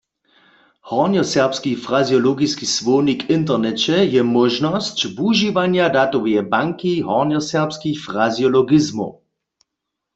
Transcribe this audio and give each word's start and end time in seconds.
Hornjoserbski 0.89 1.75
frazeologiski 1.75 2.65
słownik 2.77 3.19
w 3.25 3.29
interneće 3.37 3.97
je 4.15 4.21
móžnosć 4.35 4.97
wužiwanja 5.17 5.85
datoweje 5.97 6.41
banki 6.53 6.93
hornjoserbskich 7.07 7.97
frazeologizmow. 8.07 9.11